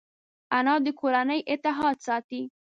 انا 0.57 0.75
د 0.85 0.87
کورنۍ 0.99 1.39
اتحاد 1.53 1.97
ساتي 2.07 2.41